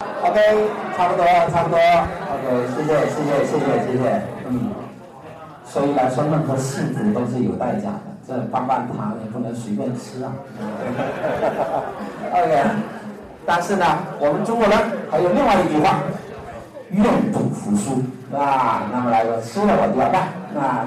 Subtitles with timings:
[0.00, 0.38] OK，
[0.96, 1.76] 差不多，差不多。
[1.78, 4.22] OK，谢谢，谢谢，谢谢，谢谢。
[4.48, 4.70] 嗯，
[5.64, 8.02] 所以来说，任何幸福都是有代价的。
[8.26, 10.32] 这棒棒糖也不能随便吃啊。
[12.30, 12.64] OK，
[13.44, 13.84] 但是呢，
[14.20, 14.78] 我们中国人
[15.10, 15.98] 还有另外一句话：
[16.90, 18.00] 愿赌服输，
[18.36, 20.28] 啊，那么来说，吃了我就要干。
[20.54, 20.86] 那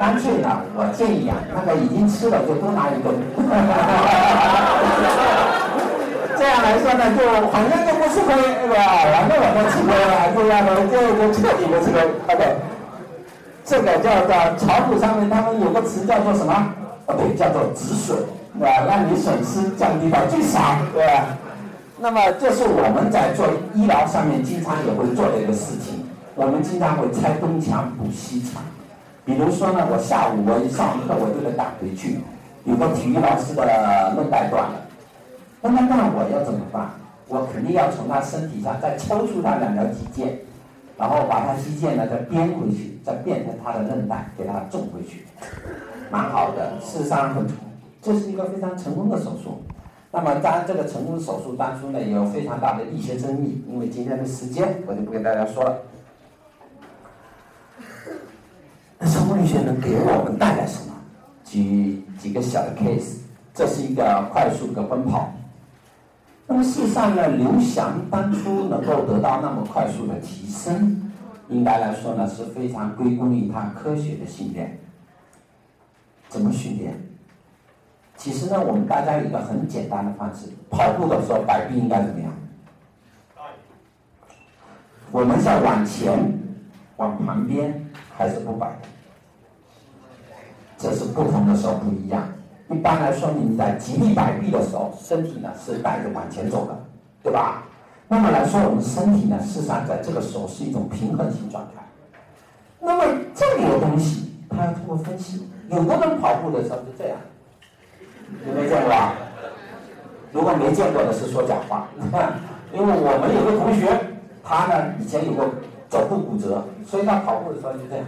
[0.00, 3.14] 干脆呢，我建议啊，那个已经吃了就多拿一顿。
[6.42, 7.22] 这样来说呢，就
[7.52, 9.06] 好像就不吃亏，对吧？
[9.14, 12.02] 反正我们吃亏了，这样的就就彻底不吃亏。
[12.34, 12.56] OK。
[13.64, 16.52] 这个叫做炒股上面，他们有个词叫做什么？
[17.06, 18.18] 哦，对，叫做止损，
[18.58, 18.82] 对吧？
[18.88, 20.58] 让你损失降低到最少，
[20.92, 21.38] 对吧？
[21.98, 26.04] 那么这是我们在做医疗上面经常也会做的一个事情。
[26.34, 28.60] 我们经常会拆东墙补西墙。
[29.24, 32.18] 比如说呢，我下午我一上课我就得赶回去，
[32.64, 33.62] 有个体育老师的
[34.16, 34.74] 韧带断了，
[35.62, 36.90] 那么那我要怎么办？
[37.28, 40.28] 我肯定要从他身体上再抽出他两条肌腱。
[40.98, 45.24] 然后把他肌腱呢再编回去，再变成他的韧带，给他种回去，
[46.10, 46.78] 蛮好的。
[46.80, 47.44] 事实上很，
[48.00, 49.60] 这是一个非常成功的手术。
[50.12, 53.64] 那么当，这个成功手术当中呢，也有非常大的医学争议。
[53.66, 55.78] 因为今天的时间，我就不跟大家说了。
[58.98, 60.94] 那成功力学能给我们带来什么？
[61.42, 63.16] 举几个小的 case，
[63.54, 65.32] 这是一个快速的奔跑。
[66.52, 71.10] 那么事实上呢，刘翔当初能够得到那么快速的提升，
[71.48, 74.78] 应该来说呢是非常归功于他科学的训练。
[76.28, 76.94] 怎么训练？
[78.18, 82.30] 其实呢，我们大家有一个很简单的方式：跑步的时候摆臂应该怎么样？
[85.10, 86.38] 我们是往前、
[86.98, 87.82] 往旁边，
[88.14, 88.76] 还是不摆？
[90.76, 92.22] 这是不同的时候不一样。
[92.72, 96.76] 一般来说，你在极力摆臂的时候，身体呢是带着往前走的，
[97.22, 97.62] 对吧？
[98.08, 101.82] 那么来说，我们身体呢，事实上在这个时候是一种平衡型状态。
[102.80, 105.48] 那么这里的东西，它要通过分析。
[105.68, 107.16] 有的人跑步的时候是这样，
[108.46, 109.14] 有没有见过啊？
[110.32, 111.88] 如果没见过的是说假话，
[112.72, 113.88] 因为我们有个同学，
[114.42, 115.48] 他呢以前有个
[115.88, 118.04] 肘部骨折，所以他跑步的时候就这样，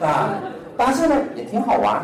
[0.00, 0.40] 啊，
[0.76, 2.02] 但是呢也挺好玩。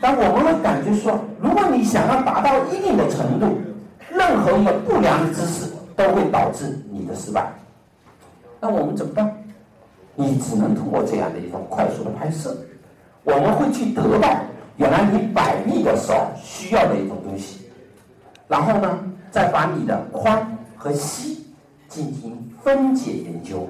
[0.00, 3.58] 但我们会感觉说，如果你想要达到一定的程度，
[4.10, 7.46] 任何一个不良的姿势都会导致你的失败。
[8.60, 9.34] 那我们怎么办？
[10.16, 12.56] 你只能通过这样的一种快速的拍摄，
[13.24, 14.28] 我们会去得到
[14.76, 17.66] 原来你摆臂的时候需要的一种东西，
[18.46, 18.98] 然后呢，
[19.30, 20.38] 再把你的髋
[20.76, 21.46] 和膝
[21.88, 23.68] 进行分解研究，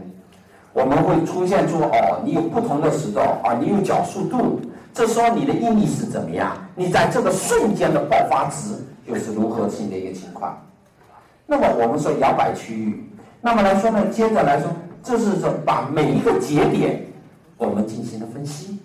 [0.72, 4.60] 我们会出现出哦，你有不同的时段啊，你有角速度。
[4.94, 6.56] 这时候你的应力是怎么样？
[6.76, 10.56] 你在这个瞬间的爆发值又是如何性的一个情况？
[11.46, 13.04] 那么我们说摇摆区域，
[13.40, 14.70] 那么来说呢，接着来说，
[15.02, 17.04] 这是说把每一个节点
[17.58, 18.78] 我们进行了分析，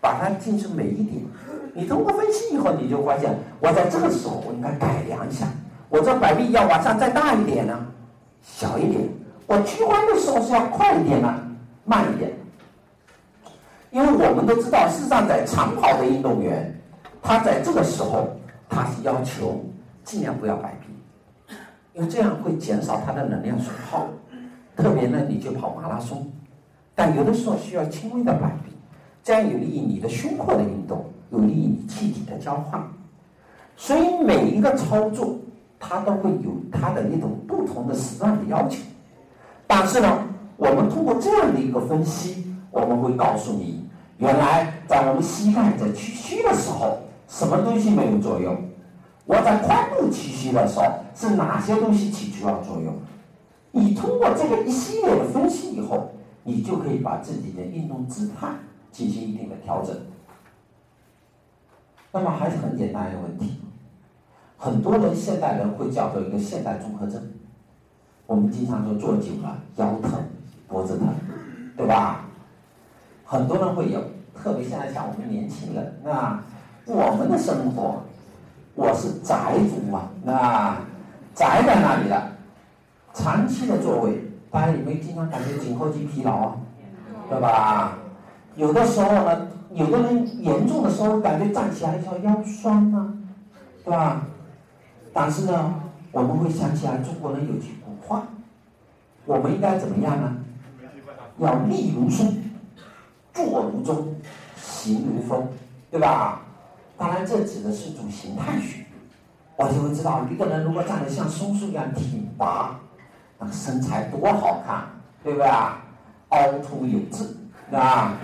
[0.00, 1.22] 把它进行每一点。
[1.72, 5.46] 你通过分析以后，你就发现，我在这个时候我应该改良一下，
[5.88, 7.78] 我这摆臂要往上再大一点呢，
[8.42, 9.02] 小一点；
[9.46, 11.32] 我屈髋的时候是要快一点呢，
[11.84, 12.32] 慢一点。
[13.90, 16.74] 因为我们都知道，事实上，在长跑的运动员，
[17.22, 18.28] 他在这个时候，
[18.68, 19.64] 他是要求
[20.04, 21.54] 尽量不要摆臂，
[21.94, 24.06] 因为这样会减少他的能量损耗。
[24.76, 26.30] 特别呢，你去跑马拉松，
[26.94, 28.72] 但有的时候需要轻微的摆臂，
[29.24, 32.82] 这样有利于你的胸廓的运动，有利于你气体的交换。
[33.76, 35.36] 所以每一个操作，
[35.80, 38.82] 它都会有它的一种不同的时段的要求。
[39.66, 40.18] 但是呢，
[40.56, 43.88] 我们通过这样的一个分析，我们会告诉你。
[44.18, 48.56] 原来在我们膝盖在屈膝的时候，什么东西没有作用？
[49.26, 52.94] 我在髋部屈膝的时候，是哪些东西起主要作用？
[53.72, 56.12] 你通过这个一系列的分析以后，
[56.44, 58.48] 你就可以把自己的运动姿态
[58.90, 59.94] 进行一定的调整。
[62.12, 63.60] 那么还是很简单一个问题，
[64.56, 67.20] 很多人现代人会叫做一个现代综合症。
[68.26, 70.12] 我们经常说坐久了腰疼、
[70.66, 71.08] 脖子疼，
[71.76, 72.25] 对吧？
[73.26, 74.00] 很多人会有，
[74.40, 76.40] 特别现在像我们年轻人，那
[76.86, 78.04] 我们的生活，
[78.76, 80.76] 我是宅族嘛，那
[81.34, 82.22] 宅在那里的，
[83.12, 86.56] 长期的座位，大家有没有经常感觉颈后肌疲劳啊？
[87.28, 87.98] 对吧？
[88.54, 93.12] 有的时候呢，有的人严重的时候感觉站起来要腰酸啊，
[93.84, 94.22] 对吧？
[95.12, 95.74] 但是呢，
[96.12, 98.22] 我们会想起来中国人有句古话，
[99.24, 100.36] 我们应该怎么样呢？
[101.38, 102.32] 要立如松。
[103.36, 104.16] 坐如钟，
[104.56, 105.46] 行如风，
[105.90, 106.40] 对吧？
[106.96, 108.86] 当然，这指的是一种形态学。
[109.56, 112.80] 我就会知道，一个人如果站得像松树一样挺拔，
[113.38, 114.86] 那个身材多好看，
[115.22, 115.82] 对不对啊？
[116.30, 117.36] 凹凸有致，
[117.70, 118.14] 啊，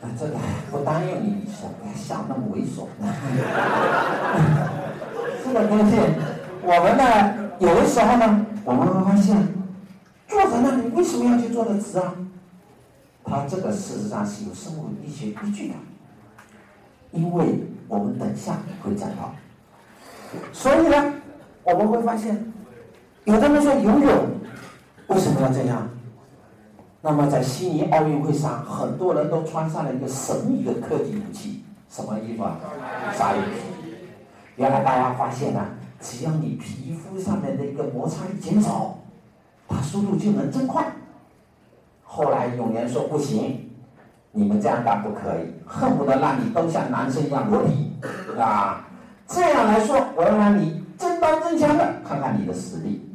[0.00, 0.34] 那这个
[0.70, 2.86] 不耽误你想，别想那么猥琐。
[5.44, 5.96] 这个东西，
[6.62, 7.04] 我们呢，
[7.60, 9.36] 有的时候呢，我们会发现，
[10.28, 12.14] 坐在那里为什么要去坐的直啊？
[13.30, 15.74] 它这个事实上是有生物医学依据的，
[17.12, 19.32] 因为我们等下会讲到。
[20.52, 21.14] 所以呢，
[21.62, 22.52] 我们会发现，
[23.24, 24.30] 有的人说游泳
[25.06, 25.88] 为什么要这样？
[27.02, 32.58] 那么在悉尼奥运会上，很多人都穿上了一个神秘的科技武器，什么衣服啊？
[33.16, 33.96] 鲨鱼皮。
[34.56, 35.64] 原来大家发现呢，
[36.00, 38.98] 只要你皮肤上面的一个摩擦力减少，
[39.68, 40.84] 它速度就能增快。
[42.20, 43.70] 后来永年说不行，
[44.30, 47.92] 你们这样干不可以，恨不得让你都像男生一样裸体，
[48.38, 48.86] 啊，
[49.26, 53.10] 这样来说，我要让你真刀真枪的看看你的实力。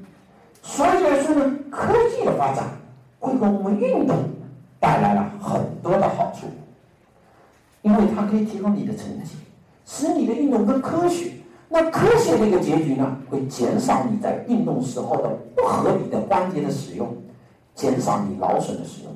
[0.64, 2.64] 所以来说呢，科技的发展。
[3.20, 4.18] 会给我们运动
[4.80, 6.46] 带来了很多的好处，
[7.82, 9.36] 因为它可以提高你的成绩，
[9.84, 11.32] 使你的运动更科学。
[11.68, 17.18] 那科学的一个结局呢，会减少你在运动时候的不合理的关节的使用，
[17.76, 19.14] 减少你劳损的使用。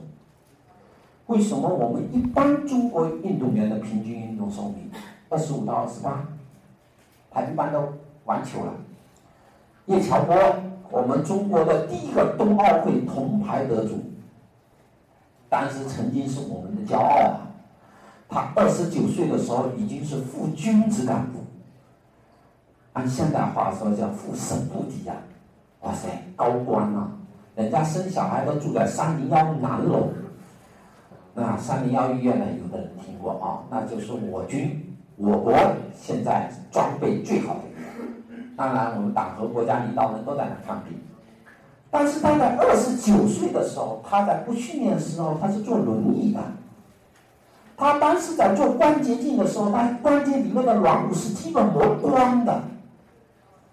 [1.25, 4.91] 为什么我们一般中国运动员的平均运动寿命
[5.29, 6.23] 二十五到二十八？
[7.31, 7.81] 他一般都
[8.25, 8.73] 完球了。
[9.87, 10.35] 叶乔波。
[10.91, 13.99] 我们中国的第一个冬奥会铜牌得主，
[15.47, 17.45] 当时曾经是我们的骄傲啊！
[18.27, 21.41] 他二十九岁的时候已经是副军职干部，
[22.93, 25.15] 按现代话说叫副省部级啊！
[25.81, 27.11] 哇塞，高官啊！
[27.59, 30.07] 人家生小孩都住在三零幺南楼，
[31.33, 32.45] 那三零幺医院呢？
[32.57, 33.59] 有的人听过啊？
[33.69, 34.81] 那就是我军
[35.17, 35.53] 我国
[35.93, 38.55] 现在装备最好的医院。
[38.55, 40.97] 当然，我们党和国家领导人都在那看病。
[41.91, 46.39] 但是他在二十九岁的时候，他在不训练的时候，他是坐轮椅的。
[47.75, 52.61] 他当时在做关节镜的时候，他关节里面的软骨是基本磨光的。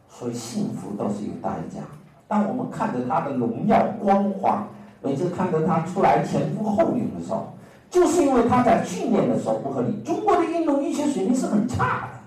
[0.09, 1.83] 所以幸福都是有代价。
[2.29, 4.67] 当我们看着他的荣耀光环，
[5.03, 7.53] 每次看着他出来前赴后拥的时候，
[7.91, 10.01] 就是因为他在训练的时候不合理。
[10.05, 12.19] 中国的运动医学水平是很差的，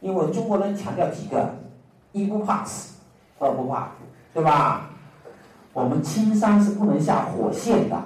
[0.00, 1.48] 因为中国人强调几个。
[2.16, 2.94] 一不怕死，
[3.40, 3.88] 二不怕，
[4.32, 4.88] 对吧？
[5.72, 8.00] 我们青山是不能下火线的。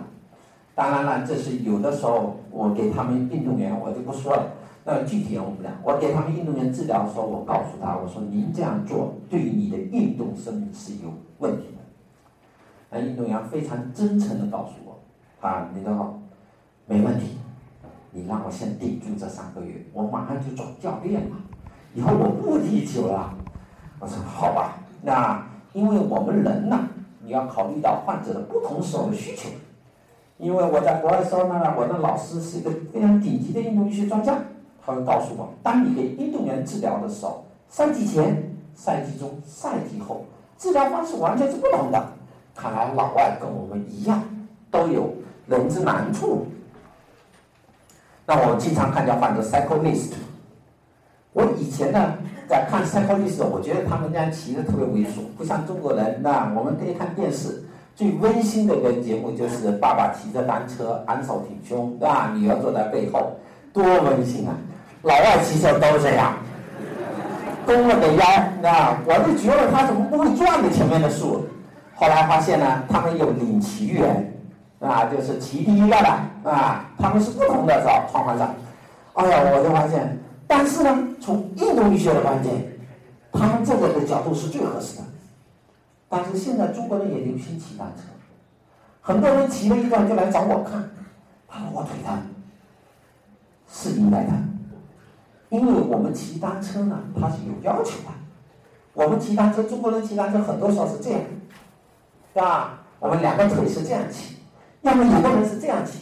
[0.74, 4.46] 当然了，这是有的时候我给他们运动员，我就不说了。
[4.90, 5.70] 那具体我不讲。
[5.84, 11.82] 我给他们运动员治疗的时候，我告诉他，我说您这样做对你的运动生命是有问题的。
[12.88, 16.18] 那运动员非常真诚的告诉我，啊，你说
[16.86, 17.36] 没问题，
[18.12, 21.36] 你让我先顶住这三个月，我马上就转教练了，
[21.92, 23.34] 以后我不踢球了。
[24.00, 26.88] 我说好吧，那因为我们人呢，
[27.22, 29.50] 你要考虑到患者的不同时候的需求。
[30.38, 34.38] 因为我在国外的时候呢，我的老师是一个非常顶级的运动医学专家，
[34.88, 38.42] 他们告诉我，当你给运动员治疗的时候，赛季前、
[38.74, 40.24] 赛季中、赛季后，
[40.56, 42.02] 治疗方式完全是不同的。
[42.56, 44.22] 看来老外跟我们一样，
[44.70, 45.12] 都有
[45.46, 46.46] 人之难处。
[48.24, 50.12] 那我经常看见患者 cyclist
[51.34, 52.14] 我以前呢。
[52.48, 56.18] 在看 cyclist，，我觉得他们家骑的特别猥琐，不像中国人。
[56.22, 57.62] 那我们可以看电视，
[57.94, 62.32] 最温馨的一个节目就是爸爸骑着单车，昂首挺胸，对吧？
[62.34, 63.32] 女儿坐在背后，
[63.70, 64.56] 多温馨啊！
[65.02, 66.34] 老外骑车都这样，
[67.64, 68.26] 弓了个腰，
[68.68, 71.46] 啊，我就觉得他怎么不会转着前面的树？
[71.94, 74.32] 后来发现呢，他们有领骑员，
[74.80, 78.06] 啊，就是骑第一个的，啊，他们是不同的，是吧？
[78.10, 78.54] 窗框上，
[79.14, 80.18] 哎呀，我就发现。
[80.46, 82.54] 但是呢，从印度医学的观点，
[83.32, 85.04] 他们这个的角度是最合适的。
[86.08, 88.02] 但是现在中国人也流行骑单车，
[89.00, 90.82] 很多人骑了一段就来找我看，
[91.46, 92.16] 他说我腿疼，
[93.70, 94.30] 是应该的，
[95.50, 98.10] 因为我们骑单车呢，它是有要求的。
[98.94, 101.20] 我们骑单车，中国人骑单车很多时候是这样，
[102.34, 102.80] 对吧？
[102.98, 104.36] 我们两个腿是这样骑，
[104.82, 106.00] 要么有的人是这样骑，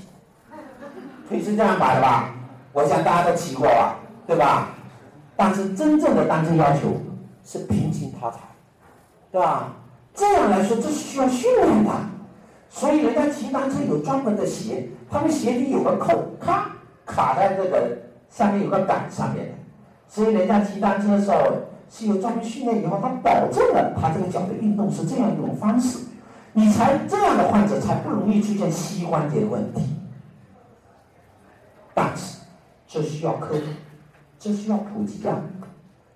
[1.29, 2.35] 腿是这样摆的吧？
[2.73, 3.97] 我想大家都骑过吧。
[4.27, 4.71] 对吧？
[5.37, 7.01] 但是真正的单车要求
[7.45, 8.39] 是平行踏踩，
[9.31, 9.73] 对吧？
[10.13, 11.91] 这样来说，这是需要训练的。
[12.69, 16.73] 所以人家骑单车有专门的鞋，他们鞋底有个扣，咔
[17.05, 17.97] 卡在这个
[18.31, 19.53] 下面有个杆上面的。
[20.09, 21.39] 所以人家骑单车的时候
[21.91, 26.07] 是有专门训练以后，他保证了他这个脚的运动是这样一种方式，
[26.53, 29.83] 你才这样的患者才不容易出现膝关节的问题。
[31.95, 32.41] 但是
[32.87, 33.65] 这需要科普。
[34.39, 35.41] 这需要普及啊，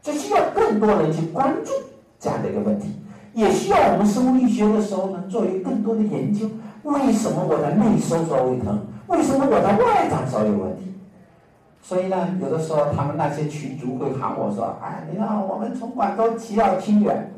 [0.03, 1.73] 这需要更多人去关注
[2.21, 2.95] 这样的一个问题，
[3.33, 6.49] 也需要我们生物力学的时候呢，做一更多的研究。
[6.83, 8.87] 为什么我的内收缩会疼？
[9.09, 10.90] 为什么我的外长时候有问题？
[11.83, 17.33] 所以呢，有的时候他们那些群主会喊我说：“哎，你看我们从广州骑到清远，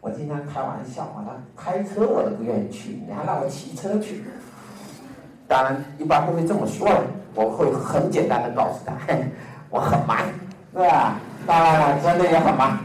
[0.00, 4.24] 我经常开玩笑，我说开车我都不愿意去，你还让我骑车去？
[5.46, 7.02] 当然，一般不会这么说了，
[7.34, 8.94] 我会很简单的告诉他，
[9.70, 10.18] 我很忙，
[10.72, 11.16] 是吧？
[11.46, 12.78] 当然了，真的也很忙。”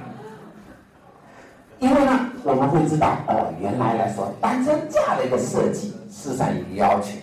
[1.80, 7.18] 因为呢，我们会知道哦，原来来说单车架的一个设计，事实上有要求。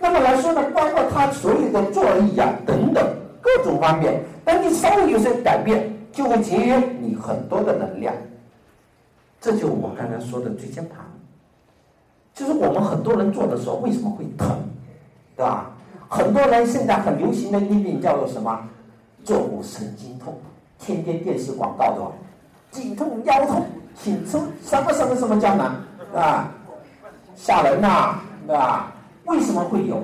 [0.00, 3.04] 那么来说呢，包括它所有的座椅啊等等
[3.40, 8.14] 各种方面，当你稍微有些改变，就会节约你很多的能量。
[9.40, 10.98] 这就我刚才说的椎间盘，
[12.34, 14.56] 就是我们很多人做的时候为什么会疼，
[15.36, 15.70] 对吧？
[16.08, 18.60] 很多人现在很流行的一病叫做什么？
[19.24, 20.38] 坐骨神经痛，
[20.78, 22.00] 天天电视广告的，
[22.70, 23.64] 颈痛腰痛。
[24.00, 25.74] 请出什么什么什么胶囊
[26.14, 26.48] 啊？
[27.34, 28.92] 吓人呐，对吧？
[29.28, 30.02] 为什么会有？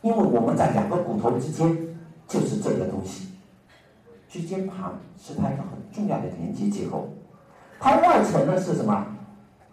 [0.00, 1.76] 因为我们在两个骨头之间
[2.26, 3.28] 就是这个东西，
[4.28, 7.08] 椎间盘是它一个很重要的连接结构。
[7.78, 9.06] 它外层呢是什么？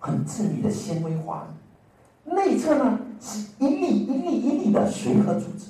[0.04, 1.46] 很致密的纤维环，
[2.26, 5.68] 内侧呢是一粒一粒一粒的髓核组织。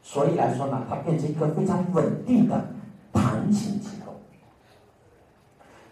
[0.00, 2.68] 所以来说呢，它变成一个非常稳定的
[3.12, 4.12] 弹性结构。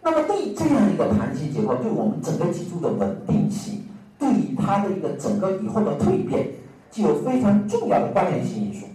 [0.00, 3.35] 那么对这样一个弹性结构，对我们整个脊柱的稳定，
[4.86, 6.48] 的一个整个以后的蜕变，
[6.90, 8.86] 具有非常重要的关联性因素。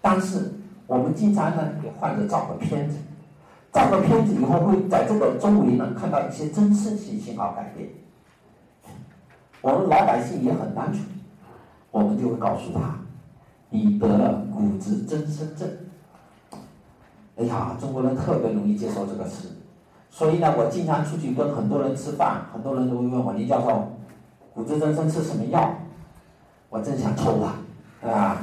[0.00, 0.52] 但是
[0.86, 2.96] 我们经常呢给患者照个片子，
[3.72, 7.88] 照个片子以后会在这个周围呢看到一些增生性信号改变。
[9.60, 11.02] 我们老百姓也很单纯，
[11.90, 12.98] 我们就会告诉他，
[13.70, 15.68] 你得了骨质增生症。
[17.36, 19.48] 哎呀，中国人特别容易接受这个词。
[20.10, 23.88] 所以呢，我经常出去跟很多人吃饭，很多人都会问我：“林教授，
[24.54, 25.74] 骨质增生吃什么药？”
[26.70, 27.40] 我真想抽
[28.02, 28.38] 他，啊！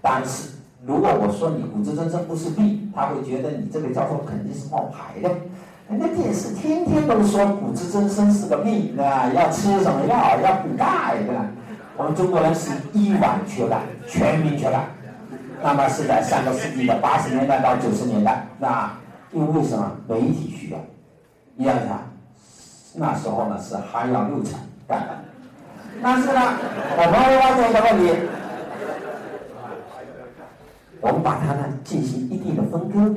[0.00, 0.50] 但是
[0.86, 5.28] 如果我说你骨质增生不是病，他会觉得你这个教授肯定是冒牌的。
[5.88, 10.40] 人家电视天天都说骨质增生是个病，啊，要吃什么药？
[10.40, 11.44] 要补钙，对吧？
[11.96, 14.86] 我们中国人是一碗缺钙，全民缺钙。
[15.62, 18.90] 那么是在上个世纪的八十年代到九十年代，那
[19.32, 20.78] 因为什么媒体需要？
[21.58, 21.98] 一样的，
[22.94, 24.58] 那时候呢是还要六成
[24.88, 25.14] 干的，
[26.02, 26.40] 但是呢，
[26.96, 28.12] 我们会发现一个问题，
[31.00, 33.14] 我们把它呢进行一定的分割，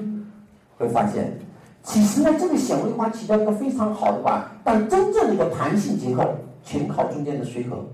[0.77, 1.37] 会发现，
[1.83, 7.85] 其实呢这个显微环起到一个非常好的吧，但真正的一个弹性结构全靠中间的髓核，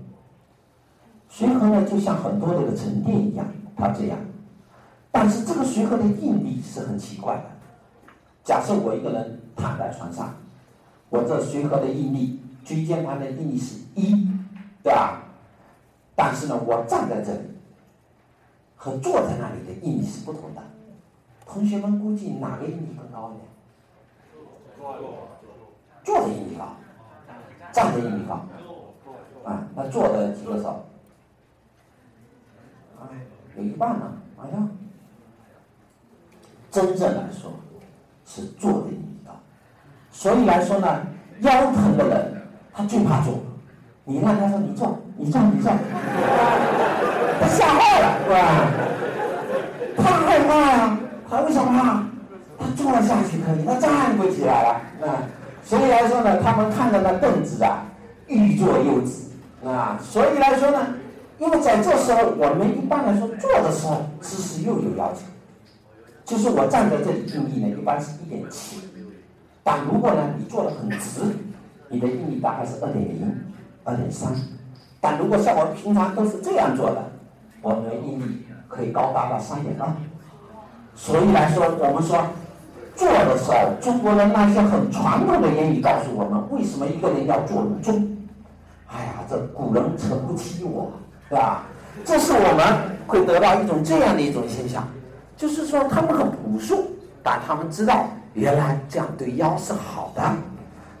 [1.30, 4.18] 髓核呢就像很多这个沉淀一样，它这样，
[5.10, 7.44] 但是这个髓核的应力是很奇怪的，
[8.44, 9.40] 假设我一个人。
[9.58, 10.34] 躺在床上，
[11.08, 14.25] 我这髓核的应力，椎间盘的应力是一，
[14.86, 15.20] 对吧？
[16.14, 17.40] 但是呢，我站在这里，
[18.76, 20.62] 和坐在那里的应力是不同的。
[21.44, 23.48] 同学们估计哪个应力更高一点？
[26.04, 26.76] 坐的一米高，
[27.72, 28.46] 站的一米高。
[29.44, 30.84] 啊，那坐的几个手？
[33.56, 34.70] 有一半呢，好像。
[36.70, 37.50] 真正来说，
[38.24, 39.18] 是坐的应力。
[40.12, 41.06] 所以来说呢，
[41.40, 43.40] 腰疼的人他最怕坐。
[44.08, 45.72] 你让他说你坐，你坐，你坐，
[47.40, 48.70] 他吓坏了，是吧？
[49.96, 50.98] 他害怕呀，
[51.28, 52.04] 他为什么怕？
[52.56, 54.68] 他坐下去可以，他站不起来了，
[55.10, 55.26] 啊。
[55.64, 57.82] 所以来说呢，他们看到那凳子啊，
[58.28, 59.24] 欲坐又止，
[59.68, 59.98] 啊。
[60.00, 60.86] 所以来说呢，
[61.38, 65.22] 因为在这时候，我们一般来说坐的时候姿势又有要求，
[66.24, 68.80] 就是我站在这里定义呢，一般是一点七。
[69.64, 71.22] 但如果呢，你坐的很直，
[71.88, 73.36] 你的应力大概是二点零、
[73.86, 74.30] 二点三。
[75.00, 77.02] 但如果像我平常都是这样做的，
[77.62, 79.88] 我们的应力可以高达到三点二。
[80.94, 82.22] 所以来说，我们说
[82.94, 88.16] 做的时候，中国人那些很传统的言语告诉我们，为什么一个人要做如钟？
[88.88, 90.90] 哎呀，这古人诚不欺我，
[91.30, 91.62] 对吧？
[92.04, 94.86] 这是我们会得到一种这样的一种现象，
[95.36, 96.84] 就是说他们很朴素，
[97.22, 98.06] 但他们知道。
[98.34, 100.22] 原来这样对腰是好的，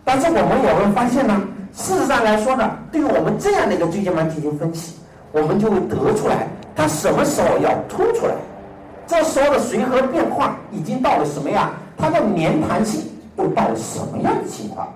[0.02, 1.38] 但是我们也会发现呢，
[1.76, 4.96] 事实上来说呢，对于我们这样的一个椎间盘进行分析，
[5.30, 8.34] 我们就会得出来，它什么时候要凸出来，
[9.06, 14.88] 这时候的髓核变化已经到了什么呀，它的粘弹性又到了什么样的情况？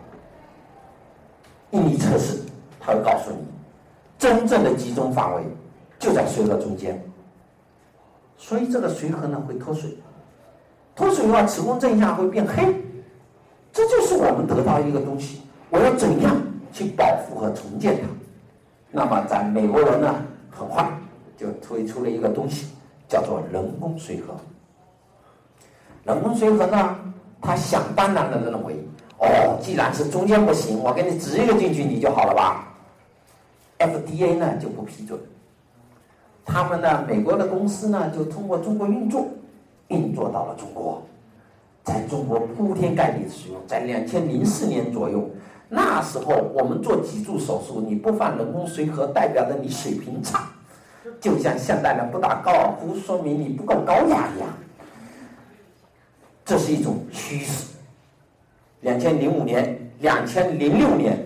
[1.72, 2.40] 应力测试，
[2.80, 3.46] 它会告诉你，
[4.18, 5.42] 真正的集中范围
[5.98, 6.98] 就在髓核中间，
[8.38, 9.94] 所以这个髓核呢会脱水。
[10.96, 12.74] 脱水的话，磁共振一下会变黑，
[13.70, 15.42] 这就是我们得到一个东西。
[15.68, 16.36] 我要怎样
[16.72, 18.08] 去保护和重建它？
[18.90, 20.14] 那么咱美国人呢，
[20.50, 20.84] 很快
[21.36, 22.66] 就推出了一个东西，
[23.08, 24.34] 叫做人工髓核。
[26.04, 26.96] 人工髓核呢，
[27.40, 28.74] 他想当然的认为，
[29.18, 32.66] 哦，既然是中间不行，我给你植一个进去，你就好了吧
[33.78, 35.18] ？FDA 呢就不批准。
[36.44, 39.24] 他们呢，美国的公司呢，就通过中国运作，
[39.88, 41.00] 运作到了中国，
[41.84, 43.60] 在中国铺天盖地的使用。
[43.68, 45.30] 在两千零四年左右，
[45.72, 50.50] 那时候我们做脊柱手术，你不放人工髓核，代表着你水平差，
[51.20, 54.48] 就像现代人不打高尔夫，说明你不够高雅一样。
[56.44, 57.68] 这是一种趋势。
[58.80, 61.16] 两千零五年、两千零六年，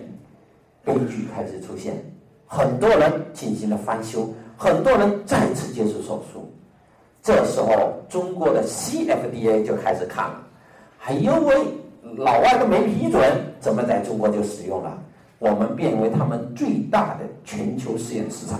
[0.83, 1.95] 悲剧开始出现，
[2.45, 6.53] 很多人进行了翻修，很多人再次接受手术。
[7.23, 10.43] 这时候，中国的 CFDA 就开始看了，
[11.07, 11.55] 哎呦喂
[12.17, 13.23] 老外都没批准，
[13.65, 14.95] 怎么在中国就使用了？
[15.39, 18.59] 我们变为他们最大的全球试验市场。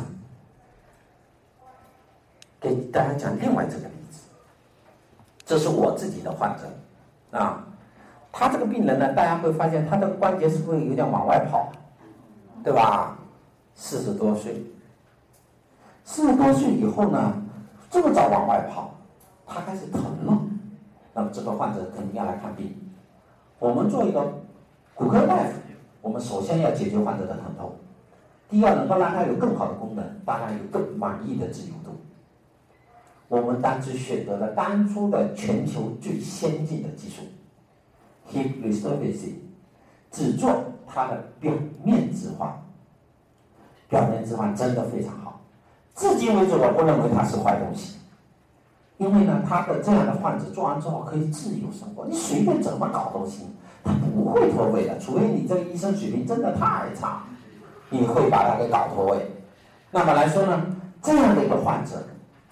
[2.60, 4.22] 给大家讲另外这个例子。
[5.46, 7.64] 这是我自己的患者，啊，
[8.32, 11.72] 他这个病人呢，大家会发现他的关节是不是有点往外跑，
[12.64, 13.16] 对吧？
[13.76, 14.66] 四十多岁，
[16.04, 17.32] 四十多岁以后呢，
[17.92, 18.96] 这么早往外跑，
[19.46, 20.42] 他开始疼了，
[21.14, 22.76] 那么这个患者肯定要来看病。
[23.60, 24.34] 我们做一个
[24.96, 25.52] 骨科大夫，
[26.02, 27.76] 我们首先要解决患者的疼痛，
[28.50, 32.00] 第二能够让他有更好的功能，当然有更满意的自由度。
[33.28, 37.24] 我们当时选择了当初的全球最先进的技术
[38.32, 39.34] ，hip resurfacing，
[40.12, 41.52] 只做它的表
[41.84, 42.50] 面置换。
[43.90, 45.42] 表面置换真的非常好，
[45.94, 48.00] 至今为止我不认为它是坏东西，
[48.98, 53.48] 因为呢，他的这样的患者做完之后可以自由生活，你随便怎么搞都行，
[53.84, 57.24] 他不会脱位的，除非你这个医生水平真的太差，
[57.90, 59.32] 你会把他给搞脱位。
[59.92, 60.66] 那么来说呢，
[61.02, 62.04] 这样的一个患者。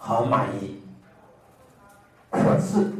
[0.06, 0.82] 很满意，
[2.29, 2.91] 可是，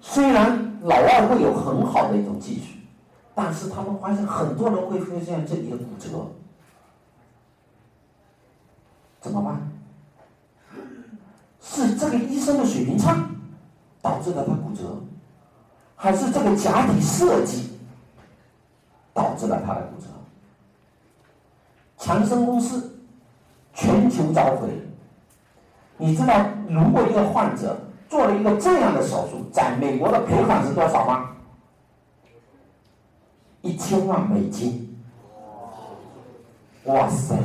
[0.00, 2.78] 虽然老外会有很好的一种技术，
[3.34, 6.08] 但是他们发现很多人会出现这里的骨折，
[9.22, 9.58] 怎么办？
[11.64, 13.16] 是这个医生的水平差
[14.02, 15.00] 导致了他骨折，
[15.94, 17.70] 还是这个假体设计
[19.14, 20.08] 导致了他的骨折？
[21.96, 22.98] 强生公司
[23.72, 24.68] 全球召回，
[25.96, 31.30] 你知道如果一个患者做了一个这样的手术，在美国的赔款是多少吗？
[33.60, 35.00] 一千万美金！
[36.86, 37.36] 哇塞，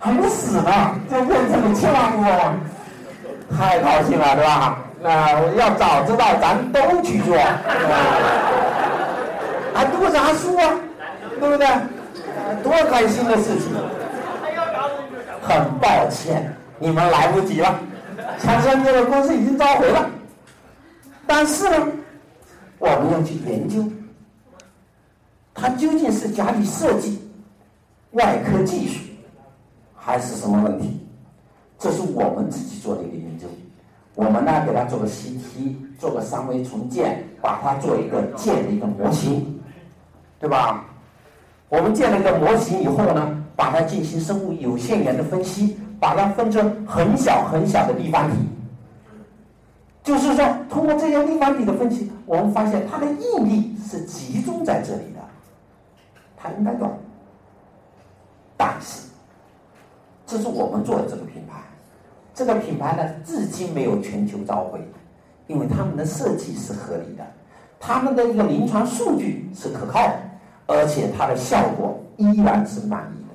[0.00, 2.60] 还没死呢，就变成了千万富翁，
[3.56, 4.78] 太高兴了，对吧？
[5.00, 7.36] 那要早知道，咱都去做，
[9.74, 10.74] 还读啥书啊？
[11.40, 11.66] 对不对？
[12.62, 13.72] 多开心的事情！
[15.42, 17.78] 很抱歉，你们来不及了，
[18.38, 20.08] 强生这个公司已经召回了。
[21.26, 21.86] 但是呢，
[22.78, 23.84] 我们要去研究，
[25.54, 27.22] 它究竟是假体设计、
[28.12, 29.00] 外科技术，
[30.08, 30.98] 还是什么问题？
[31.78, 33.46] 这是我们自己做的一个研究。
[34.14, 39.60] 我们呢，给它做个 CT，做个三维重建，把它做一个建的一个模型，
[40.40, 40.86] 对吧？
[41.68, 48.38] 我们建了一个模型以后呢，把它进行生物有限元的分析，把它分成很小很小的立方体。
[50.02, 55.20] 就是说，通过这些立方体的分析，我们发现它的应力是集中在这里的，
[56.34, 56.90] 它应该短。
[58.56, 59.06] 但是，
[60.28, 61.58] 这是我们做的这个品牌，
[62.34, 64.78] 这个品牌呢，至今没有全球召回，
[65.46, 67.26] 因为他们的设计是合理的，
[67.80, 70.14] 他们的一个临床数据是可靠的。
[70.70, 73.34] 而且它的效果依然是满意的，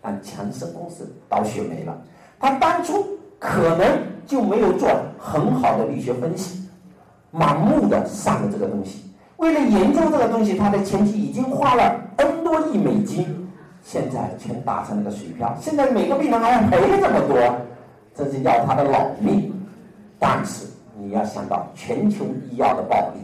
[0.00, 2.00] 但强生公司倒血霉了。
[2.38, 3.04] 他当初
[3.40, 6.68] 可能就没有做很好的力学分析，
[7.34, 9.10] 盲目的上了这个东西。
[9.38, 13.41] 为了研究这个东西，他的前期已经花了 N 多亿美金，
[13.82, 15.54] 现在全打成了个水漂。
[15.60, 17.56] 现在每个病人还要赔这么多，
[18.14, 19.52] 这是要他的老命。
[20.18, 20.66] 但是
[20.96, 23.20] 你要想到全球医药的暴利。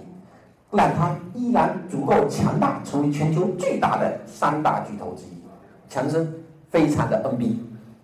[0.70, 5.42] 让它依然足够强大，成为全球最大的三大巨头之一。
[5.88, 6.30] 强生
[6.70, 7.58] 非常的恩庇，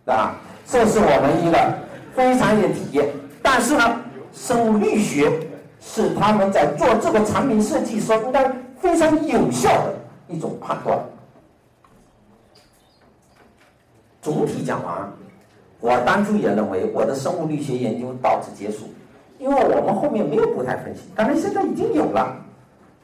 [0.07, 0.35] 啊，
[0.67, 1.75] 这是我们一个
[2.14, 3.07] 非常有体验。
[3.43, 3.85] 但是呢，
[4.33, 5.31] 生物力学
[5.79, 9.95] 是他们在做这个产品设计时候应该非常有效的
[10.29, 10.99] 一种判断。
[14.25, 15.13] 总体讲完，
[15.81, 18.87] 我当初也认为我的生物力学研究到此结束，
[19.39, 22.35] 因为我们后面没有步态分析，当然现在已经有了，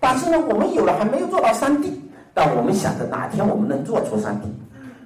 [0.00, 2.00] 但是呢，我们有了还没有做到三 D，
[2.32, 4.48] 但我们想着哪天我们能做出三 D，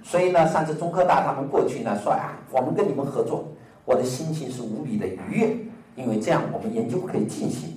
[0.05, 3.45] 所以呢，上次中科大他们过去呢说啊，我们跟你们合作，
[3.85, 5.57] 我的心情是无比的愉悦，
[5.97, 7.71] 因为这样我们研究可以进行，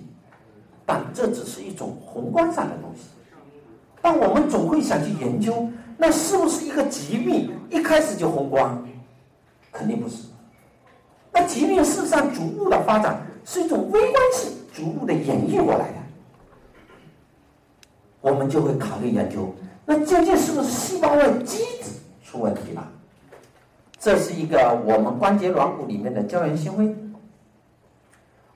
[0.85, 3.07] 但这只是一种宏观上的东西，
[3.99, 8.77] 但我们总会想去研究，那是不是一个疾病一开始就宏观？
[9.71, 10.23] 肯定不是。
[11.31, 15.97] 那疾病事实上逐步的发展是一种微观性逐步的演绎过来的，
[18.21, 19.53] 我们就会考虑研究，
[19.85, 21.91] 那究竟是不是细胞外机制
[22.23, 22.91] 出问题了？
[23.99, 26.95] 这是一个我们关节软骨里面的胶原纤维，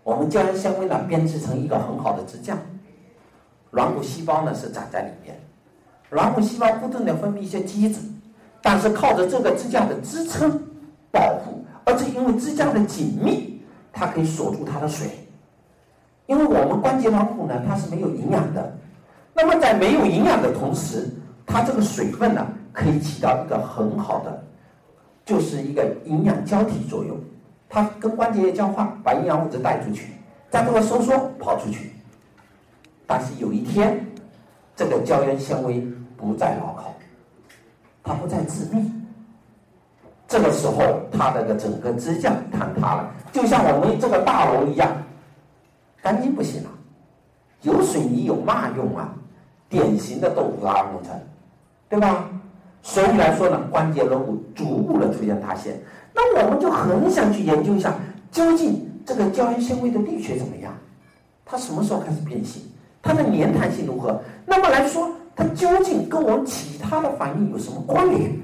[0.04, 2.58] 我们胶原纤维呢编织成一个很好的支架，
[3.70, 5.40] 软骨细胞呢是长在里面，
[6.12, 8.02] 软骨细胞不断的分泌一些基质，
[8.62, 10.62] 但是靠着这个支架的支撑
[11.10, 11.64] 保护。
[11.86, 13.62] 而且因为支架的紧密，
[13.94, 15.08] 它可以锁住它的水。
[16.26, 18.78] 因为我们关节软骨呢，它是没有营养的。
[19.34, 21.10] 那么在没有营养的同时，
[21.46, 24.44] 它这个水分呢，可以起到一个很好的，
[25.26, 27.18] 就是一个营养胶体作用。
[27.70, 30.08] 它跟关节液交换，把营养物质带出去，
[30.50, 31.94] 再这个收缩跑出去。
[33.08, 34.06] 但是有一天，
[34.76, 35.86] 这个胶原纤维
[36.22, 36.94] 不再牢靠，
[38.04, 38.92] 它不再致密。
[40.28, 44.90] 这个时候，它的个整个支架坍塌了，就像我们这个大楼一样，
[46.02, 46.70] 钢筋不行了。
[47.64, 49.14] 有水泥有嘛用啊？
[49.68, 51.12] 典型的豆腐渣工程，
[51.90, 52.30] 对吧？
[52.82, 55.80] 所以来说呢，关节软骨逐步的出现塌陷。
[56.14, 57.94] 那我们就很想去研究一下，
[58.32, 60.74] 究竟这个胶原纤维的力学怎么样？
[61.46, 62.64] 它什么时候开始变形？
[63.02, 64.22] 它的粘弹性如何？
[64.46, 68.38] 那么来说，它究竟跟我们其他的反应有什么关联？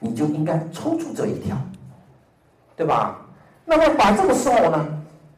[0.00, 1.56] 你就应该抽出这一条，
[2.76, 3.18] 对吧？
[3.64, 4.86] 那么把这个时候呢，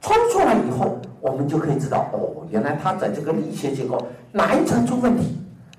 [0.00, 3.98] 抽出来以后，我们就可以知道，哦，原来它在这个力学结构
[4.32, 5.38] 哪一层出问题？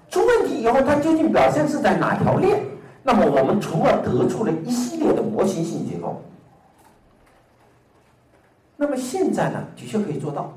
[0.10, 2.60] 出问题以后，它究竟表现是在哪条链？
[3.04, 6.22] 那么我们从而得出了一系列的模型性结构。
[8.76, 10.52] 那么现在呢，的确可以做到。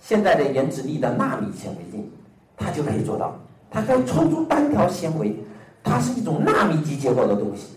[0.00, 2.10] 现在的原子力的纳米显微镜，
[2.56, 3.34] 它就可以做到，
[3.70, 5.36] 它可以抽出单条纤维。
[5.82, 7.76] 它是一种纳米级结构的东西，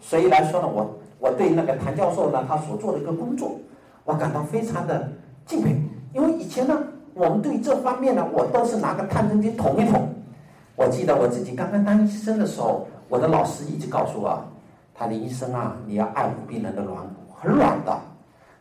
[0.00, 3.52] 所以来说呢，我我对那个谭教授呢，他所做的一个工作，
[4.04, 5.12] 我感到非常的
[5.44, 5.76] 敬佩。
[6.14, 10.08] 因为以前呢，我们对这方面呢，我都是拿个探针去捅一捅。
[10.74, 14.42] 我记得我自己刚刚当医生的时候，我的老师一直告诉我，
[14.94, 17.94] 他的医生啊，你要爱护病人的软骨，很软的。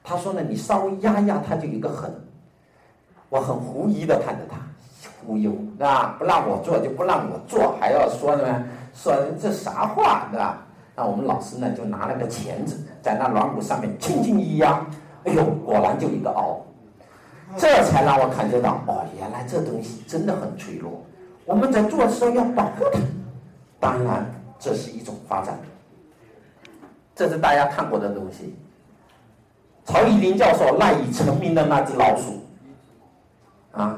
[0.03, 2.13] 他说呢，你稍微压一压，它就有个痕。
[3.29, 4.57] 我很狐疑的看着他，
[5.21, 6.15] 忽悠是吧？
[6.17, 8.63] 不让我做就不让我做，还要说什么？
[8.93, 10.65] 说这啥话，对吧？
[10.95, 14.85] 那我们老师呢，就拿了个钳子，在那软骨上面轻轻一压，
[15.23, 16.59] 哎呦，果然就一个凹。
[17.57, 21.01] 这才让我感觉到，哦，原来这东西真的很脆弱。
[21.45, 22.99] 我们在做的时候要保护它。
[23.79, 24.25] 当然，
[24.59, 25.57] 这是一种发展。
[27.15, 28.55] 这是大家看过的东西。
[29.85, 32.43] 曹以林教授赖以成名的那只老鼠，
[33.71, 33.97] 啊，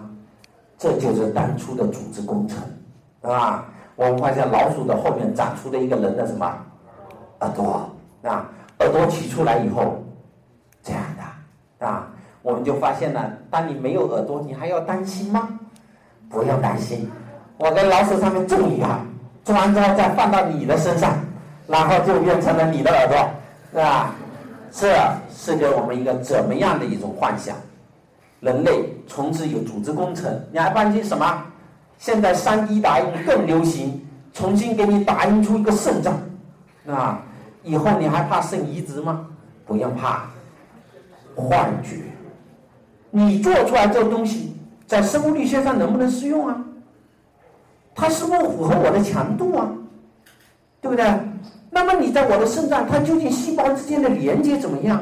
[0.81, 2.57] 这就是当初的组织工程，
[3.21, 3.65] 是吧？
[3.95, 6.51] 我们发现老鼠的后面长出了一个人的什么
[7.41, 7.87] 耳朵
[8.23, 8.49] 啊？
[8.79, 10.01] 耳朵取出来以后，
[10.81, 12.07] 这样的啊，
[12.41, 15.49] 我们就发现了，当你没有耳朵，你还要担心吗？
[16.31, 17.07] 不用担心，
[17.59, 18.87] 我在老鼠上面种一个，
[19.45, 21.13] 种完之后再放到你的身上，
[21.67, 23.29] 然后就变成了你的耳朵，
[23.71, 24.15] 是吧？
[24.71, 24.97] 这
[25.29, 27.55] 是给我们一个怎么样的一种幻想？
[28.41, 31.43] 人类从此有组织工程，你还担心什么？
[31.97, 36.19] 现在三 D 打印更流行，重新给你打印出一个肾脏，
[36.88, 37.21] 啊，
[37.63, 39.27] 以后你还怕肾移植吗？
[39.65, 40.25] 不用怕，
[41.36, 41.97] 幻觉。
[43.12, 44.56] 你做出来这个东西，
[44.88, 46.58] 在生物力学上能不能适用啊？
[47.93, 49.69] 它是不是符合我的强度啊？
[50.82, 51.06] 对不对？
[51.69, 54.99] 那么你在我的肾脏，它究竟细胞之间的连接怎么样？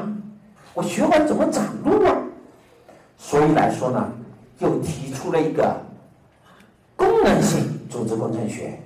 [0.74, 2.14] 我血管怎么长路啊？
[3.30, 4.12] 所以来说呢，
[4.58, 5.76] 就提出了一个。
[6.96, 8.78] 功能性组织工程学，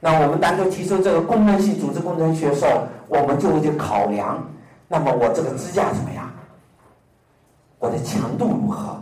[0.00, 4.42] 那我们单独提出这个功能性组织工程学的时候，我们就会去考量，
[4.88, 6.30] 那么我这个支架怎么样？
[7.78, 8.96] 我的强度如何？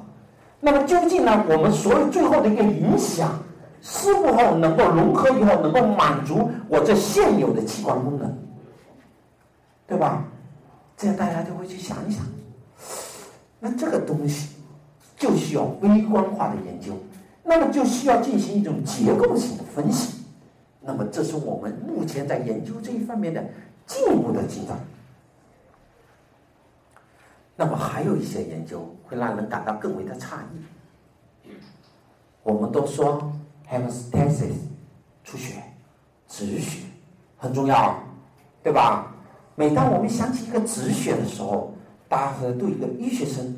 [0.58, 1.44] 那么究竟呢？
[1.48, 3.38] 我们所有最后的一个影响，
[3.82, 8.36] 是否能够融合以后能够满足我这现有的器官功能？
[9.86, 10.24] 对吧？
[10.96, 12.24] 这样大家就会去想一想，
[13.64, 14.56] 那这个东西
[15.16, 16.94] 就需要微观化的研究。
[17.44, 20.24] 那么就需要进行一种结构性的分析，
[20.80, 23.44] 那么这是我们目前在研究这一方面的
[23.86, 24.76] 进一步的进展。
[27.54, 31.52] 那么还有一些研究会让人感到更为的诧异。
[32.42, 33.32] 我们都说
[33.70, 34.54] hemostasis
[35.22, 35.62] 出血、
[36.26, 36.82] 止血
[37.36, 37.96] 很重要，
[38.62, 39.14] 对吧？
[39.54, 41.74] 每当我们想起一个止血的时候，
[42.12, 43.56] 大家对一个医学生，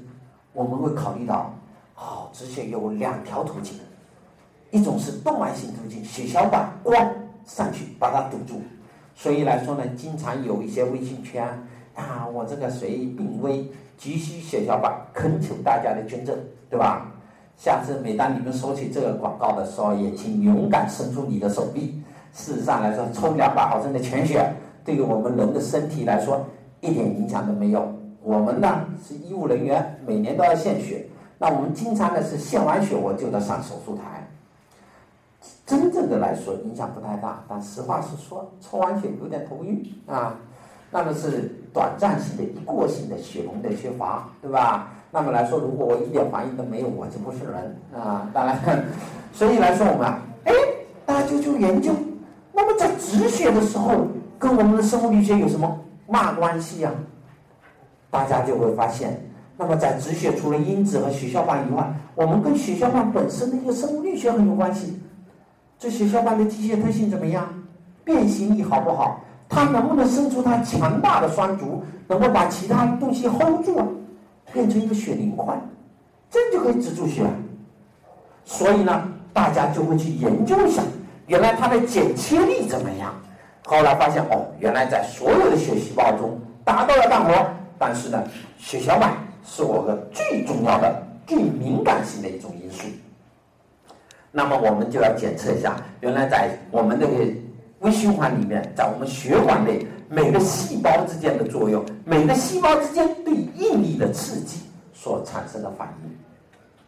[0.53, 1.53] 我们会考虑到，
[1.97, 3.75] 哦，止血有两条途径，
[4.71, 7.05] 一种是动脉性途径，血小板咣
[7.45, 8.63] 上去把它堵住。
[9.17, 11.45] 所以来说呢，经常有一些微信圈
[11.97, 16.39] 啊，我这个谁病危，急需血小板，恳求大家的捐赠，
[16.71, 17.11] 对吧？
[17.57, 22.01] 下次每当你们收起这个广告的时候，也请勇敢伸出你的手臂。
[22.33, 24.49] 事实上来说，抽两百毫升的全血，
[24.85, 26.41] 对于我们人的身体来说，
[26.81, 27.93] 一点影响都没有。
[28.25, 31.07] 我们呢是医务人员，每年都要献血，
[31.39, 34.27] 那我们经常呢是献完血我就得上手术台。
[35.67, 40.37] 真正的来说影响不太大，但实话实说，抽完血有点头晕啊，
[40.91, 44.89] 那么是短暂性的、一过性的血红的缺乏，对吧？
[45.11, 48.27] 那么来说，如果我一点反应都没有，我就不是人啊。
[48.33, 48.59] 当然，
[49.35, 50.07] 所以来说我们，
[50.45, 50.53] 哎，
[51.05, 51.93] 大家就去研究，
[52.55, 54.07] 那么在止血的时候，
[54.39, 56.91] 跟我们的生物力学有什么嘛关系呀？
[58.15, 59.21] 大家就会发现，
[59.57, 65.03] 那么在止血除了因子和血小板以外，我们跟血小板本身的一个生物力学很有关系。
[65.81, 67.45] 这血小板的机械特性怎么样？
[68.05, 69.21] 变形力好不好？
[69.49, 73.87] 它能不能生出它强大的双足，能够把其他东西 hold 住啊？
[74.53, 75.53] 变成一个血凝块，
[76.31, 77.25] 这样就可以止住血。
[78.45, 80.85] 所以呢，大家就会去研究一下，
[81.27, 83.13] 原来它的剪切力怎么样？
[83.65, 87.33] 后来发现哦，原来在所有的血细胞中达到了干活，
[87.87, 88.25] 但是呢，
[88.57, 92.87] 血小板是我们最重要的、最敏感性的一种因素。
[94.33, 97.13] 那么我们就要检测一下，原来在我们这个
[97.81, 104.61] 微循环里面，在我们血管内每个细胞之间的作用，每个细胞之间对应力的刺激
[104.95, 106.11] 所产生的反应，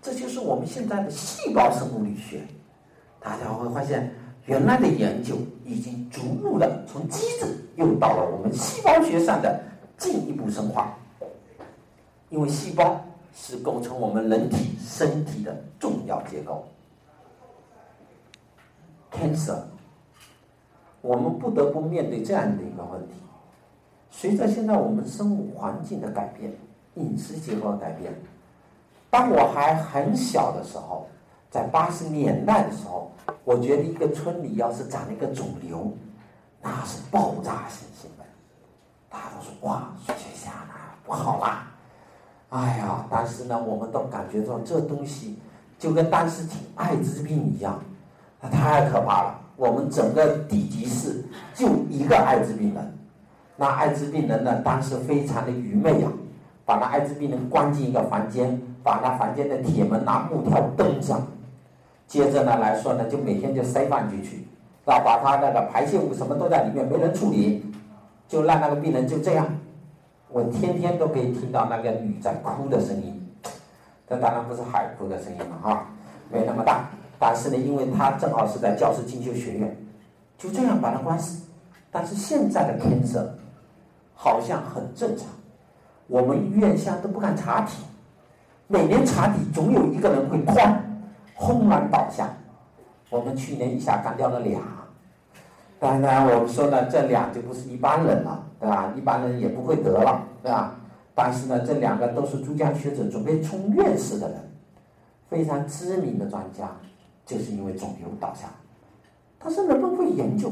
[0.00, 2.40] 这就是我们现在的细胞生物力学。
[3.20, 4.10] 大家会发现，
[4.46, 9.60] 原来的研究已经逐步的从机制又到了我们细胞学上的
[9.96, 10.94] 进一步深化，
[12.30, 13.00] 因为细胞
[13.34, 16.64] 是构成我们人体身体的重要结构。
[19.12, 19.60] cancer，
[21.00, 23.14] 我们不得不面对这样的一个问题。
[24.10, 26.52] 随着现在我们生物环境的改变，
[26.94, 28.12] 饮食结构的改变，
[29.10, 31.06] 当我还很小的时候，
[31.50, 33.10] 在八十年代的时候，
[33.44, 35.90] 我觉得一个村里要是长了一个肿瘤，
[36.60, 38.25] 那是爆炸性新闻，
[39.16, 41.66] 大家都说哇，水血下来了，不好啦。
[42.50, 45.38] 哎呀，但是呢，我们都感觉到这东西
[45.78, 47.80] 就跟当时挺艾滋病一样。
[48.42, 49.40] 那太可怕了！
[49.56, 51.24] 我们整个地级市
[51.54, 52.98] 就一个艾滋病人，
[53.56, 56.08] 那艾滋病人呢，当时非常的愚昧呀，
[56.66, 61.26] 把那艾滋病人关进一个房间，把那房间的铁门拿木条钉上，
[62.06, 64.46] 接着呢来说呢，就每天就塞饭进去，
[64.84, 67.64] 那，把他那个排泄物什么都在里面，没人处理，
[68.28, 69.46] 就让那个病人就这样，
[70.28, 73.28] 我天天都可以听到那个女在哭的声音，
[74.08, 75.86] 这当然不是海哭的声音了哈，
[76.30, 76.88] 没那么大。
[77.18, 79.76] 但是呢，因为他正好是在教师进修学院，
[80.36, 81.46] 就这样把他关死。
[81.90, 83.34] 但是现在的偏侧
[84.14, 85.26] 好像很正常，
[86.08, 87.84] 我们院现在都不敢查体，
[88.66, 90.76] 每年查体总有一个人会哐
[91.34, 92.28] 轰然倒下。
[93.08, 94.60] 我们去年一下干掉了俩，
[95.78, 98.92] 当然我们说呢，这俩就不是一般人了，对吧？
[98.96, 100.74] 一般人也不会得了，对吧？
[101.14, 104.36] 但是呢，这两个都是朱家学者，准备冲院士的人，
[105.28, 106.68] 非常知名的专家。
[107.26, 108.46] 就是因为肿瘤倒下，
[109.40, 110.48] 他是人们会研究，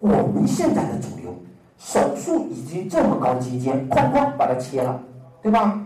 [0.00, 1.32] 我们现在的肿瘤，
[1.78, 5.00] 手术已经这么高精尖，哐哐把它切了，
[5.40, 5.80] 对吧？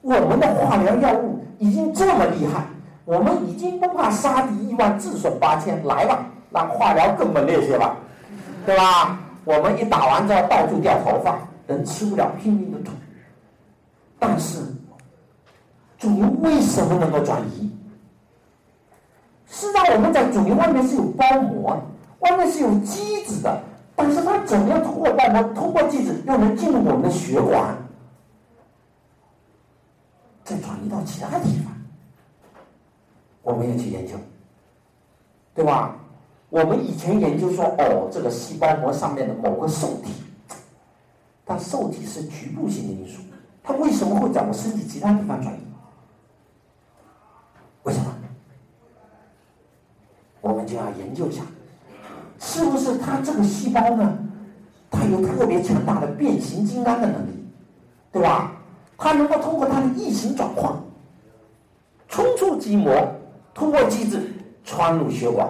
[0.00, 2.66] 我们的化疗药物已经这么厉害，
[3.04, 7.96] 我们已经不怕杀敌一万自损八千，来吧，让化疗更猛烈些吧，
[8.64, 9.20] 对吧？
[9.44, 12.92] 我们一打完之后到处掉头发，人吃不了拼命的吐，
[14.18, 14.58] 但是
[15.98, 17.70] 肿瘤为什么能够转移？
[19.46, 21.78] 是让，我们在肿瘤外面是有包膜，
[22.20, 23.60] 外面是有基质的，
[23.94, 27.76] 但是它怎么样通过包膜、通过基质，又能进入我们的血管，
[30.42, 31.72] 再转移到其他地方？
[33.42, 34.14] 我们要去研究，
[35.54, 35.94] 对吧？
[36.50, 40.12] 我们以前研究说，哦，这个细胞膜上面的某个受体，
[41.44, 43.20] 但受体是局部性的因素，
[43.62, 45.58] 它为什么会在我身体其他地方转移？
[47.82, 48.06] 为什么？
[50.40, 51.42] 我们就要研究一下，
[52.38, 54.18] 是不是它这个细胞呢？
[54.90, 57.30] 它有特别强大的变形金刚的能力，
[58.12, 58.52] 对吧？
[58.96, 60.80] 他能够通过他的异形转化，
[62.08, 62.94] 冲出筋膜，
[63.52, 64.32] 突破机制，
[64.64, 65.46] 穿入血管，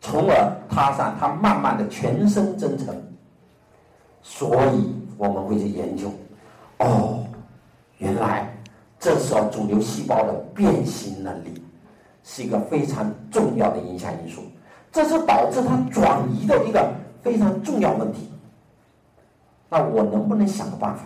[0.00, 2.94] 从而踏上他慢慢的全身征程。
[4.22, 6.12] 所以我们会去研究，
[6.78, 7.24] 哦，
[7.98, 8.52] 原来
[8.98, 11.62] 这时候肿瘤细胞的变形能力
[12.22, 14.42] 是一个非常重要的影响因素，
[14.92, 18.30] 这是导致它转移的一个非常重要问题。
[19.70, 21.04] 那我能不能想个办法，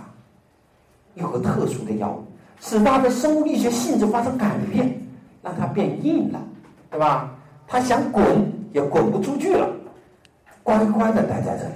[1.15, 2.25] 有个特殊的药物，
[2.61, 5.01] 使它的生物力学性质发生改变，
[5.43, 6.41] 让它变硬了，
[6.91, 7.31] 对吧？
[7.69, 9.71] 它想滚也滚不出去了，
[10.65, 11.75] 乖乖的待在这里。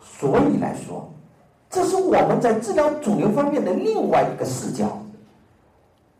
[0.00, 1.12] 所以来说，
[1.68, 4.96] 这是我们在治疗肿瘤方面的另外一个视角。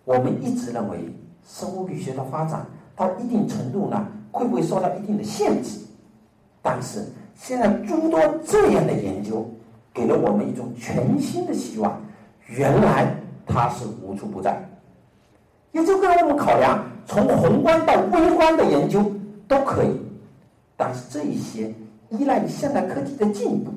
[0.05, 0.98] 我们一直认为，
[1.46, 5.79] 生物力学的发展到一定程度呢，会不会受到一定的限制？
[6.61, 9.48] 但是现在诸多这样的研究，
[9.94, 12.01] 给了我们一种全新的希望。
[12.48, 13.14] 原来
[13.46, 14.61] 它是无处不在，
[15.70, 19.01] 也就跟我们考量从宏观到微观的研究
[19.53, 19.91] 都可以。
[20.77, 21.73] 但是这一些
[22.09, 23.71] 依赖于现代科技的进步。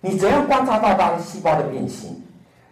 [0.00, 2.10] 你怎样观察到它的细胞的变形？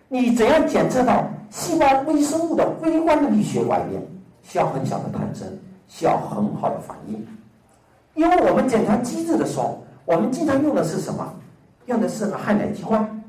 [0.08, 4.02] 你怎样检测到细胞微生物的微观的力学改变？
[4.42, 7.26] 需要很小的探针，需要很好的反应。
[8.14, 11.32] 因为我们检查机制的时候，我们经常用的是什么？
[11.86, 13.22] 用的是个氦氖激光，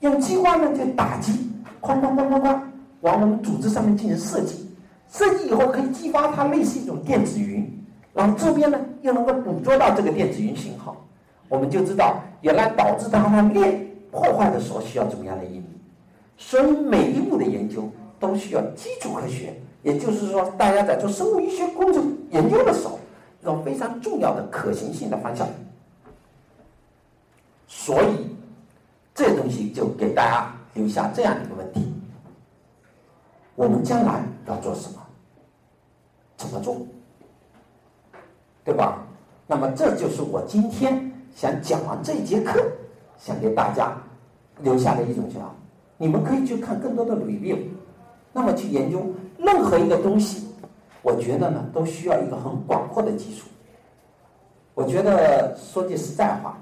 [0.00, 1.32] 用激光呢就打击，
[1.80, 2.60] 哐哐哐哐哐，
[3.00, 4.68] 往我们组织上面进行设计。
[5.10, 7.77] 设计以后可以激发它类似一种电子云，
[8.18, 10.96] 然后这边呢又能够捕捉到这个电子云信号。
[11.48, 15.66] 我们就知道，原来导致它的链破坏的时候需要怎么样的应力。
[16.36, 19.54] 所以每一步的研究都需要基础科学，
[19.84, 22.98] 也就是说，大家在做生物医学工程研究的时候，
[23.44, 25.46] 有非常重要的可行性的方向。
[27.68, 28.36] 所以，
[29.14, 31.94] 这东西就给大家留下这样一个问题：
[33.54, 34.98] 我们将来要做什么？
[36.36, 36.76] 怎么做？
[38.68, 39.02] 对吧？
[39.46, 41.10] 那么，这就是我今天。
[41.36, 42.60] 想讲完这一节课，
[43.16, 43.96] 想给大家
[44.60, 45.54] 留下的一种想法，
[45.96, 47.56] 你们可以去看更多的 review，
[48.32, 49.06] 那么去研究
[49.38, 50.48] 任何一个东西，
[51.00, 53.46] 我觉得呢都需要一个很广阔的基础。
[54.74, 56.58] 我觉得说句实在话，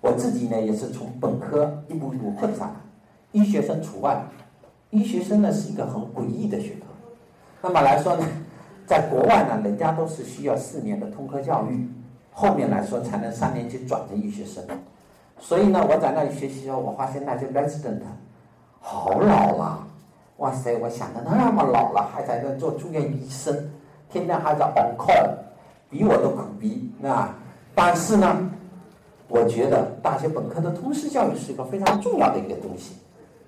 [0.00, 2.74] 我自己呢也是从本科一步一步混上来，
[3.32, 4.24] 医学生除外。
[4.90, 6.86] 医学生呢是一个很诡异的学科，
[7.60, 8.24] 那么来说呢，
[8.86, 11.88] 在国外呢，人家都是需要四年的通科教育。
[12.38, 14.62] 后面来说才能三年级转成医学生，
[15.38, 17.98] 所以呢，我在那里学习时候，我发现那些 resident
[18.78, 19.86] 好老了，
[20.36, 23.70] 哇塞，我想的那么老了还在那做住院医生，
[24.10, 25.30] 天天还在 on call，
[25.88, 27.34] 比我都苦逼啊！
[27.74, 28.50] 但是呢，
[29.28, 32.96] 我觉得大学本科的通识教育是一个非常重要的一个东西，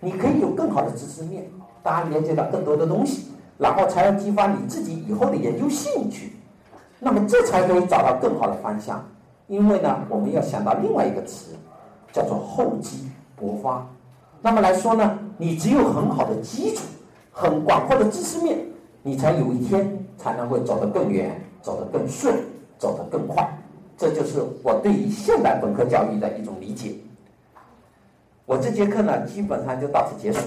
[0.00, 1.46] 你可以有更好的知识面，
[1.82, 3.27] 大家了解到更多的东西，
[3.58, 6.32] 然后才能激发你自己以后的研究兴趣。
[7.00, 9.04] 那么这才可以找到更好的方向，
[9.46, 11.54] 因为呢，我们要想到另外一个词，
[12.12, 13.86] 叫做厚积薄发。
[14.40, 16.82] 那么来说呢，你只有很好的基础，
[17.32, 18.58] 很广阔的知识面，
[19.02, 22.36] 你才有一天才能会走得更远，走得更顺，
[22.78, 23.48] 走得更快。
[23.96, 26.94] 这就是我对于现代本科教育的一种理解。
[28.44, 30.40] 我这节课呢，基本上就到此结束。